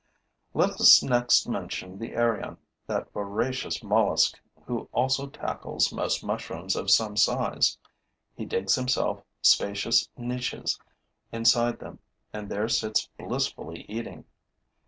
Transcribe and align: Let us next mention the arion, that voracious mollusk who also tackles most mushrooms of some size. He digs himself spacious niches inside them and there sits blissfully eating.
Let 0.55 0.71
us 0.81 1.03
next 1.03 1.47
mention 1.47 1.99
the 1.99 2.15
arion, 2.15 2.57
that 2.87 3.13
voracious 3.13 3.83
mollusk 3.83 4.39
who 4.65 4.89
also 4.91 5.27
tackles 5.27 5.93
most 5.93 6.23
mushrooms 6.23 6.75
of 6.75 6.89
some 6.89 7.15
size. 7.15 7.77
He 8.33 8.43
digs 8.45 8.73
himself 8.73 9.21
spacious 9.43 10.09
niches 10.17 10.79
inside 11.31 11.77
them 11.77 11.99
and 12.33 12.49
there 12.49 12.67
sits 12.67 13.09
blissfully 13.19 13.81
eating. 13.83 14.25